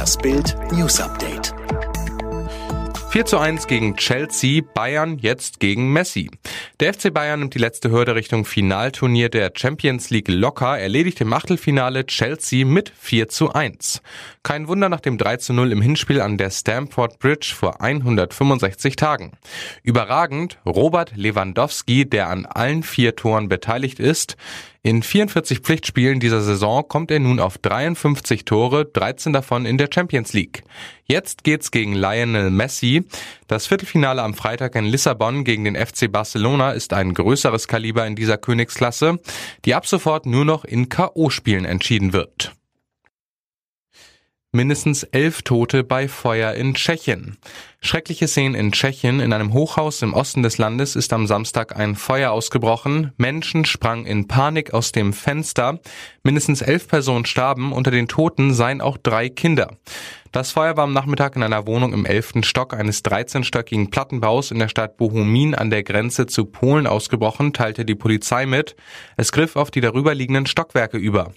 [0.00, 1.52] Das Bild News Update.
[3.10, 6.30] 4 zu 1 gegen Chelsea, Bayern jetzt gegen Messi.
[6.80, 11.30] Der FC Bayern nimmt die letzte Hürde Richtung Finalturnier der Champions League locker, erledigt im
[11.34, 14.00] Achtelfinale Chelsea mit 4 zu 1.
[14.42, 18.96] Kein Wunder nach dem 3 zu 0 im Hinspiel an der Stamford Bridge vor 165
[18.96, 19.32] Tagen.
[19.82, 24.38] Überragend Robert Lewandowski, der an allen vier Toren beteiligt ist.
[24.82, 29.90] In 44 Pflichtspielen dieser Saison kommt er nun auf 53 Tore, 13 davon in der
[29.92, 30.62] Champions League.
[31.04, 33.04] Jetzt geht's gegen Lionel Messi.
[33.46, 38.16] Das Viertelfinale am Freitag in Lissabon gegen den FC Barcelona ist ein größeres Kaliber in
[38.16, 39.18] dieser Königsklasse,
[39.66, 42.54] die ab sofort nur noch in KO-Spielen entschieden wird.
[44.52, 47.36] Mindestens elf Tote bei Feuer in Tschechien.
[47.82, 49.20] Schreckliche Szenen in Tschechien.
[49.20, 53.12] In einem Hochhaus im Osten des Landes ist am Samstag ein Feuer ausgebrochen.
[53.16, 55.80] Menschen sprangen in Panik aus dem Fenster.
[56.22, 57.72] Mindestens elf Personen starben.
[57.72, 59.78] Unter den Toten seien auch drei Kinder.
[60.32, 64.60] Das Feuer war am Nachmittag in einer Wohnung im elften Stock eines 13-stöckigen Plattenbaus in
[64.60, 68.76] der Stadt Bohumin an der Grenze zu Polen ausgebrochen, teilte die Polizei mit.
[69.16, 71.32] Es griff auf die darüberliegenden Stockwerke über.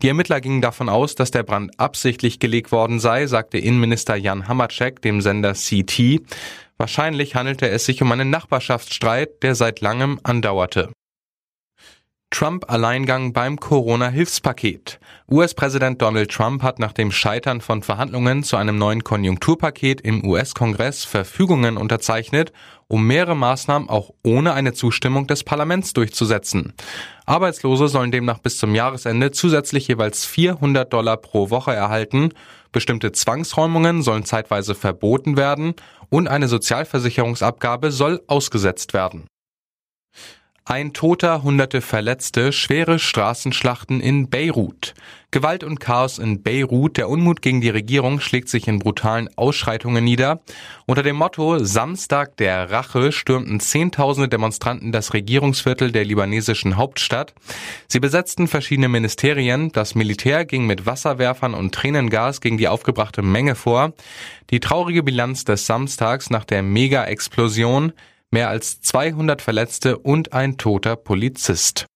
[0.00, 4.48] Die Ermittler gingen davon aus, dass der Brand absichtlich gelegt worden sei, sagte Innenminister Jan
[4.48, 6.22] Hamacek dem Sender CT.
[6.78, 10.90] Wahrscheinlich handelte es sich um einen Nachbarschaftsstreit, der seit langem andauerte.
[12.30, 15.00] Trump-Alleingang beim Corona-Hilfspaket.
[15.28, 21.04] US-Präsident Donald Trump hat nach dem Scheitern von Verhandlungen zu einem neuen Konjunkturpaket im US-Kongress
[21.04, 22.52] Verfügungen unterzeichnet,
[22.86, 26.72] um mehrere Maßnahmen auch ohne eine Zustimmung des Parlaments durchzusetzen.
[27.26, 32.30] Arbeitslose sollen demnach bis zum Jahresende zusätzlich jeweils 400 Dollar pro Woche erhalten,
[32.72, 35.74] bestimmte Zwangsräumungen sollen zeitweise verboten werden
[36.08, 39.26] und eine Sozialversicherungsabgabe soll ausgesetzt werden.
[40.70, 44.94] Ein Toter, hunderte Verletzte, schwere Straßenschlachten in Beirut.
[45.32, 50.04] Gewalt und Chaos in Beirut, der Unmut gegen die Regierung schlägt sich in brutalen Ausschreitungen
[50.04, 50.42] nieder.
[50.86, 57.34] Unter dem Motto Samstag der Rache stürmten Zehntausende Demonstranten das Regierungsviertel der libanesischen Hauptstadt.
[57.88, 63.56] Sie besetzten verschiedene Ministerien, das Militär ging mit Wasserwerfern und Tränengas gegen die aufgebrachte Menge
[63.56, 63.92] vor.
[64.50, 67.92] Die traurige Bilanz des Samstags nach der Mega-Explosion
[68.30, 71.86] mehr als 200 Verletzte und ein toter Polizist.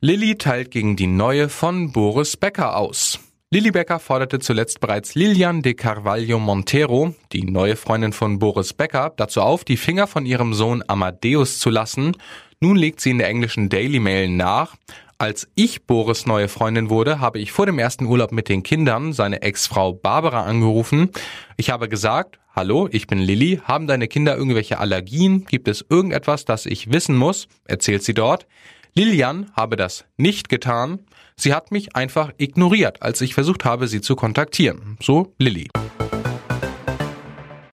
[0.00, 3.20] Lilly teilt gegen die neue von Boris Becker aus.
[3.50, 9.12] Lilly Becker forderte zuletzt bereits Lilian de Carvalho Montero, die neue Freundin von Boris Becker,
[9.16, 12.16] dazu auf, die Finger von ihrem Sohn Amadeus zu lassen.
[12.60, 14.74] Nun legt sie in der englischen Daily Mail nach.
[15.18, 19.12] Als ich Boris neue Freundin wurde, habe ich vor dem ersten Urlaub mit den Kindern
[19.12, 21.10] seine Ex-Frau Barbara angerufen.
[21.56, 23.60] Ich habe gesagt, Hallo, ich bin Lilly.
[23.64, 25.44] Haben deine Kinder irgendwelche Allergien?
[25.44, 27.48] Gibt es irgendetwas, das ich wissen muss?
[27.64, 28.46] Erzählt sie dort.
[28.94, 31.00] Lilian habe das nicht getan.
[31.36, 34.98] Sie hat mich einfach ignoriert, als ich versucht habe, sie zu kontaktieren.
[35.00, 35.68] So Lilly.